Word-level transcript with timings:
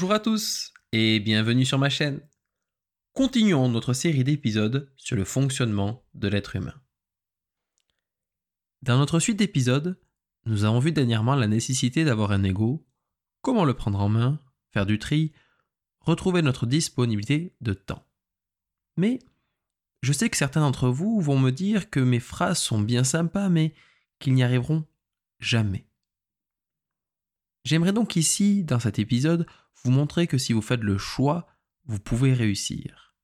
Bonjour 0.00 0.14
à 0.14 0.20
tous 0.20 0.72
et 0.92 1.20
bienvenue 1.20 1.66
sur 1.66 1.78
ma 1.78 1.90
chaîne. 1.90 2.22
Continuons 3.12 3.68
notre 3.68 3.92
série 3.92 4.24
d'épisodes 4.24 4.90
sur 4.96 5.14
le 5.14 5.24
fonctionnement 5.24 6.06
de 6.14 6.26
l'être 6.26 6.56
humain. 6.56 6.72
Dans 8.80 8.96
notre 8.96 9.20
suite 9.20 9.38
d'épisodes, 9.38 10.00
nous 10.46 10.64
avons 10.64 10.78
vu 10.78 10.92
dernièrement 10.92 11.34
la 11.34 11.48
nécessité 11.48 12.02
d'avoir 12.06 12.32
un 12.32 12.44
ego, 12.44 12.88
comment 13.42 13.66
le 13.66 13.74
prendre 13.74 14.00
en 14.00 14.08
main, 14.08 14.40
faire 14.70 14.86
du 14.86 14.98
tri, 14.98 15.34
retrouver 16.00 16.40
notre 16.40 16.64
disponibilité 16.64 17.54
de 17.60 17.74
temps. 17.74 18.06
Mais 18.96 19.18
je 20.00 20.14
sais 20.14 20.30
que 20.30 20.38
certains 20.38 20.62
d'entre 20.62 20.88
vous 20.88 21.20
vont 21.20 21.38
me 21.38 21.50
dire 21.50 21.90
que 21.90 22.00
mes 22.00 22.20
phrases 22.20 22.58
sont 22.58 22.80
bien 22.80 23.04
sympas, 23.04 23.50
mais 23.50 23.74
qu'ils 24.18 24.32
n'y 24.32 24.44
arriveront 24.44 24.86
jamais. 25.40 25.89
J'aimerais 27.70 27.92
donc 27.92 28.16
ici, 28.16 28.64
dans 28.64 28.80
cet 28.80 28.98
épisode, 28.98 29.46
vous 29.84 29.92
montrer 29.92 30.26
que 30.26 30.38
si 30.38 30.52
vous 30.52 30.60
faites 30.60 30.80
le 30.80 30.98
choix, 30.98 31.46
vous 31.84 32.00
pouvez 32.00 32.34
réussir. 32.34 33.14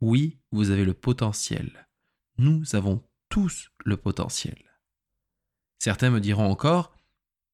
Oui, 0.00 0.40
vous 0.50 0.70
avez 0.70 0.84
le 0.84 0.92
potentiel. 0.92 1.88
Nous 2.36 2.74
avons 2.74 3.08
tous 3.28 3.70
le 3.84 3.96
potentiel. 3.96 4.58
Certains 5.78 6.10
me 6.10 6.18
diront 6.18 6.50
encore, 6.50 6.92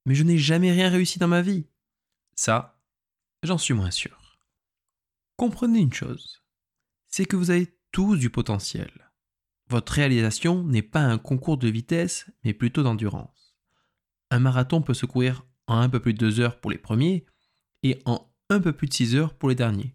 mais 0.07 0.15
je 0.15 0.23
n'ai 0.23 0.39
jamais 0.39 0.73
rien 0.73 0.89
réussi 0.89 1.19
dans 1.19 1.29
ma 1.29 1.43
vie. 1.43 1.67
Ça, 2.35 2.81
j'en 3.43 3.59
suis 3.59 3.75
moins 3.75 3.91
sûr. 3.91 4.39
Comprenez 5.37 5.81
une 5.81 5.93
chose, 5.93 6.43
c'est 7.09 7.27
que 7.27 7.37
vous 7.37 7.51
avez 7.51 7.79
tous 7.93 8.17
du 8.17 8.31
potentiel. 8.31 9.13
Votre 9.69 9.93
réalisation 9.93 10.65
n'est 10.65 10.81
pas 10.81 11.03
un 11.03 11.19
concours 11.19 11.59
de 11.59 11.69
vitesse, 11.69 12.25
mais 12.43 12.55
plutôt 12.55 12.83
d'endurance. 12.83 13.55
Un 14.31 14.41
marathon 14.41 14.81
peut 14.81 14.95
se 14.95 15.05
courir 15.05 15.45
en 15.69 15.79
un 15.79 15.89
peu 15.89 16.01
plus 16.01 16.15
de 16.15 16.19
deux 16.19 16.41
heures 16.41 16.59
pour 16.61 16.71
les 16.71 16.79
premiers 16.79 17.25
et 17.83 18.03
en 18.05 18.29
un 18.51 18.61
peu 18.61 18.73
plus 18.73 18.89
de 18.89 18.95
6 18.95 19.15
heures 19.15 19.35
pour 19.35 19.49
les 19.49 19.55
derniers. 19.55 19.95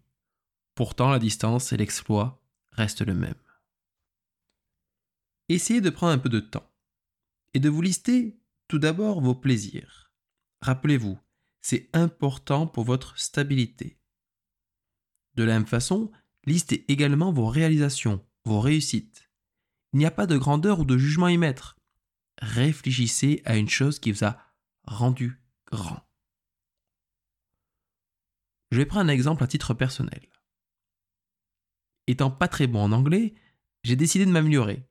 Pourtant, 0.74 1.10
la 1.10 1.18
distance 1.18 1.72
et 1.72 1.76
l'exploit 1.76 2.42
restent 2.72 3.06
le 3.06 3.14
même. 3.14 3.34
Essayez 5.48 5.80
de 5.80 5.90
prendre 5.90 6.12
un 6.12 6.18
peu 6.18 6.28
de 6.28 6.40
temps 6.40 6.70
et 7.52 7.60
de 7.60 7.68
vous 7.68 7.82
lister 7.82 8.38
tout 8.68 8.78
d'abord 8.78 9.20
vos 9.20 9.34
plaisirs. 9.34 10.12
Rappelez-vous, 10.62 11.18
c'est 11.60 11.90
important 11.92 12.66
pour 12.66 12.84
votre 12.84 13.18
stabilité. 13.18 13.98
De 15.34 15.44
la 15.44 15.54
même 15.54 15.66
façon, 15.66 16.10
listez 16.46 16.90
également 16.90 17.32
vos 17.32 17.46
réalisations, 17.46 18.24
vos 18.44 18.60
réussites. 18.60 19.30
Il 19.92 19.98
n'y 19.98 20.06
a 20.06 20.10
pas 20.10 20.26
de 20.26 20.38
grandeur 20.38 20.80
ou 20.80 20.84
de 20.84 20.96
jugement 20.96 21.26
à 21.26 21.32
y 21.32 21.38
mettre. 21.38 21.76
Réfléchissez 22.40 23.42
à 23.44 23.56
une 23.56 23.68
chose 23.68 23.98
qui 23.98 24.12
vous 24.12 24.24
a 24.24 24.38
rendu 24.84 25.43
grand. 25.70 26.00
Je 28.70 28.78
vais 28.78 28.86
prendre 28.86 29.08
un 29.08 29.12
exemple 29.12 29.44
à 29.44 29.46
titre 29.46 29.74
personnel. 29.74 30.28
Étant 32.06 32.30
pas 32.30 32.48
très 32.48 32.66
bon 32.66 32.82
en 32.82 32.92
anglais, 32.92 33.34
j'ai 33.82 33.96
décidé 33.96 34.26
de 34.26 34.30
m'améliorer. 34.30 34.86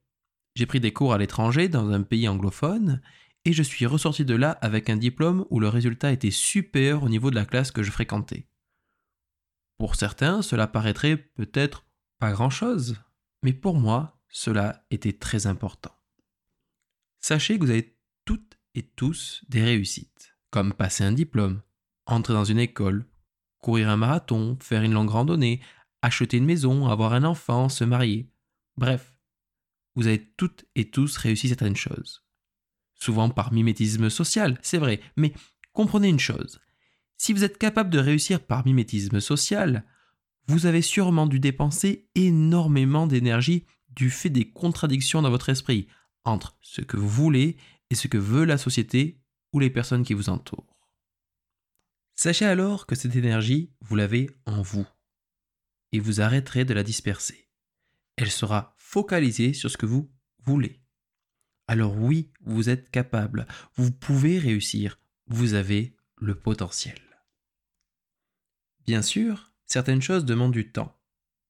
J'ai 0.55 0.65
pris 0.65 0.79
des 0.79 0.93
cours 0.93 1.13
à 1.13 1.17
l'étranger 1.17 1.67
dans 1.67 1.89
un 1.89 2.03
pays 2.03 2.27
anglophone 2.27 3.01
et 3.45 3.53
je 3.53 3.63
suis 3.63 3.85
ressorti 3.85 4.23
de 4.23 4.35
là 4.35 4.51
avec 4.61 4.89
un 4.89 4.97
diplôme 4.97 5.45
où 5.49 5.59
le 5.59 5.67
résultat 5.67 6.11
était 6.11 6.31
supérieur 6.31 7.03
au 7.03 7.09
niveau 7.09 7.29
de 7.29 7.35
la 7.35 7.45
classe 7.45 7.71
que 7.71 7.83
je 7.83 7.91
fréquentais. 7.91 8.47
Pour 9.77 9.95
certains, 9.95 10.41
cela 10.41 10.67
paraîtrait 10.67 11.17
peut-être 11.17 11.85
pas 12.19 12.31
grand-chose, 12.31 13.01
mais 13.41 13.53
pour 13.53 13.75
moi, 13.75 14.21
cela 14.29 14.85
était 14.91 15.13
très 15.13 15.45
important. 15.45 15.93
Sachez 17.19 17.57
que 17.57 17.65
vous 17.65 17.71
avez 17.71 17.97
toutes 18.25 18.57
et 18.75 18.83
tous 18.83 19.43
des 19.49 19.63
réussites, 19.63 20.32
comme 20.53 20.71
passer 20.71 21.03
un 21.03 21.11
diplôme, 21.11 21.63
entrer 22.05 22.35
dans 22.35 22.45
une 22.45 22.59
école, 22.59 23.07
courir 23.57 23.89
un 23.89 23.97
marathon, 23.97 24.55
faire 24.61 24.83
une 24.83 24.93
longue 24.93 25.09
randonnée, 25.09 25.61
acheter 26.03 26.37
une 26.37 26.45
maison, 26.45 26.85
avoir 26.85 27.13
un 27.13 27.23
enfant, 27.23 27.69
se 27.69 27.83
marier. 27.83 28.29
Bref, 28.77 29.17
vous 29.95 30.05
avez 30.05 30.23
toutes 30.37 30.65
et 30.75 30.91
tous 30.91 31.17
réussi 31.17 31.49
certaines 31.49 31.75
choses. 31.75 32.23
Souvent 32.93 33.31
par 33.31 33.51
mimétisme 33.51 34.11
social, 34.11 34.59
c'est 34.61 34.77
vrai, 34.77 35.01
mais 35.17 35.33
comprenez 35.71 36.09
une 36.09 36.19
chose. 36.19 36.61
Si 37.17 37.33
vous 37.33 37.43
êtes 37.43 37.57
capable 37.57 37.89
de 37.89 37.97
réussir 37.97 38.39
par 38.39 38.63
mimétisme 38.63 39.21
social, 39.21 39.83
vous 40.45 40.67
avez 40.67 40.83
sûrement 40.83 41.25
dû 41.25 41.39
dépenser 41.39 42.07
énormément 42.13 43.07
d'énergie 43.07 43.65
du 43.89 44.11
fait 44.11 44.29
des 44.29 44.51
contradictions 44.51 45.23
dans 45.23 45.31
votre 45.31 45.49
esprit 45.49 45.87
entre 46.25 46.55
ce 46.61 46.81
que 46.81 46.97
vous 46.97 47.09
voulez 47.09 47.57
et 47.89 47.95
ce 47.95 48.07
que 48.07 48.19
veut 48.19 48.45
la 48.45 48.59
société 48.59 49.22
ou 49.53 49.59
les 49.59 49.69
personnes 49.69 50.03
qui 50.03 50.13
vous 50.13 50.29
entourent. 50.29 50.77
Sachez 52.15 52.45
alors 52.45 52.85
que 52.85 52.95
cette 52.95 53.15
énergie, 53.15 53.71
vous 53.81 53.95
l'avez 53.95 54.29
en 54.45 54.61
vous, 54.61 54.87
et 55.91 55.99
vous 55.99 56.21
arrêterez 56.21 56.65
de 56.65 56.73
la 56.73 56.83
disperser. 56.83 57.49
Elle 58.15 58.31
sera 58.31 58.75
focalisée 58.77 59.53
sur 59.53 59.71
ce 59.71 59.77
que 59.77 59.85
vous 59.85 60.11
voulez. 60.43 60.81
Alors 61.67 61.97
oui, 61.97 62.31
vous 62.41 62.69
êtes 62.69 62.89
capable, 62.91 63.47
vous 63.75 63.91
pouvez 63.91 64.37
réussir, 64.37 64.99
vous 65.27 65.53
avez 65.53 65.95
le 66.17 66.35
potentiel. 66.35 66.99
Bien 68.85 69.01
sûr, 69.01 69.53
certaines 69.65 70.01
choses 70.01 70.25
demandent 70.25 70.51
du 70.51 70.71
temps. 70.71 70.99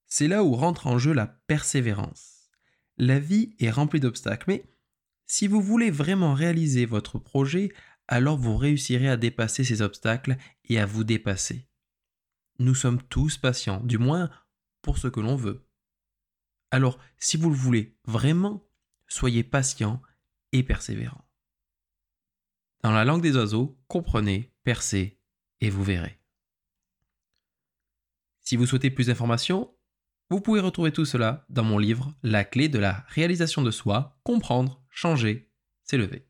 C'est 0.05 0.27
là 0.27 0.43
où 0.43 0.53
rentre 0.53 0.87
en 0.87 0.99
jeu 0.99 1.13
la 1.13 1.25
persévérance. 1.27 2.51
La 2.97 3.19
vie 3.19 3.55
est 3.59 3.71
remplie 3.71 3.99
d'obstacles, 3.99 4.45
mais 4.47 4.63
si 5.25 5.47
vous 5.47 5.61
voulez 5.61 5.89
vraiment 5.89 6.35
réaliser 6.35 6.85
votre 6.85 7.17
projet, 7.17 7.73
alors 8.07 8.37
vous 8.37 8.57
réussirez 8.57 9.09
à 9.09 9.17
dépasser 9.17 9.63
ces 9.63 9.81
obstacles 9.81 10.37
et 10.65 10.79
à 10.79 10.85
vous 10.85 11.03
dépasser. 11.03 11.67
Nous 12.59 12.75
sommes 12.75 13.01
tous 13.03 13.37
patients, 13.37 13.81
du 13.81 13.97
moins 13.97 14.29
pour 14.81 14.97
ce 14.97 15.07
que 15.07 15.19
l'on 15.19 15.35
veut. 15.35 15.67
Alors, 16.71 16.99
si 17.17 17.37
vous 17.37 17.49
le 17.49 17.55
voulez 17.55 17.97
vraiment, 18.05 18.67
soyez 19.07 19.43
patient 19.43 20.01
et 20.51 20.63
persévérant. 20.63 21.23
Dans 22.81 22.91
la 22.91 23.05
langue 23.05 23.21
des 23.21 23.37
oiseaux, 23.37 23.79
comprenez, 23.87 24.53
percez 24.63 25.19
et 25.61 25.69
vous 25.69 25.83
verrez. 25.83 26.19
Si 28.41 28.57
vous 28.57 28.65
souhaitez 28.65 28.91
plus 28.91 29.07
d'informations, 29.07 29.73
vous 30.29 30.41
pouvez 30.41 30.59
retrouver 30.59 30.91
tout 30.91 31.05
cela 31.05 31.45
dans 31.49 31.63
mon 31.63 31.77
livre 31.77 32.13
La 32.23 32.43
clé 32.43 32.67
de 32.67 32.79
la 32.79 33.05
réalisation 33.07 33.61
de 33.61 33.71
soi, 33.71 34.19
comprendre, 34.23 34.83
changer, 34.89 35.49
s'élever. 35.83 36.27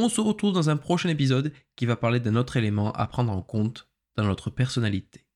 On 0.00 0.08
se 0.08 0.20
retrouve 0.20 0.52
dans 0.52 0.70
un 0.70 0.76
prochain 0.76 1.08
épisode 1.08 1.52
qui 1.74 1.84
va 1.84 1.96
parler 1.96 2.20
d'un 2.20 2.36
autre 2.36 2.56
élément 2.56 2.92
à 2.92 3.08
prendre 3.08 3.32
en 3.32 3.42
compte 3.42 3.88
dans 4.16 4.22
notre 4.22 4.48
personnalité. 4.48 5.26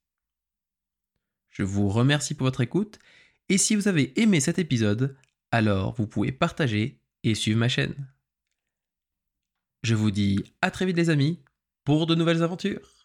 Je 1.50 1.64
vous 1.64 1.88
remercie 1.88 2.34
pour 2.34 2.46
votre 2.46 2.60
écoute 2.60 3.00
et 3.48 3.58
si 3.58 3.74
vous 3.74 3.88
avez 3.88 4.16
aimé 4.20 4.38
cet 4.38 4.60
épisode, 4.60 5.16
alors 5.50 5.94
vous 5.94 6.06
pouvez 6.06 6.30
partager 6.30 7.00
et 7.24 7.34
suivre 7.34 7.58
ma 7.58 7.68
chaîne. 7.68 8.06
Je 9.82 9.96
vous 9.96 10.12
dis 10.12 10.44
à 10.60 10.70
très 10.70 10.86
vite 10.86 10.96
les 10.96 11.10
amis 11.10 11.40
pour 11.82 12.06
de 12.06 12.14
nouvelles 12.14 12.44
aventures. 12.44 13.01